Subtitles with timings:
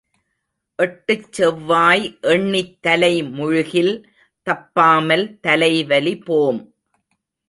[0.79, 3.93] எட்டுச் செவ்வாய் எண்ணித் தலை முழுகில்
[4.47, 6.61] தப்பாமல் தலைவலி போம்.